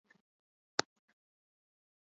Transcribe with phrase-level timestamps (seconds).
[0.03, 0.87] まだまだ